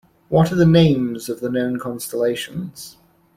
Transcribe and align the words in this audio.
What 0.29 0.51
are 0.51 0.55
the 0.55 0.65
names 0.65 1.29
of 1.29 1.41
the 1.41 1.49
known 1.51 1.77
constellations? 1.77 2.97